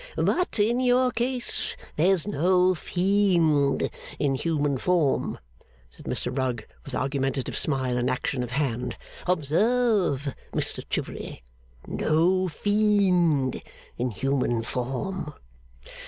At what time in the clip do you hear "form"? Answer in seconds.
4.79-5.37, 14.63-15.35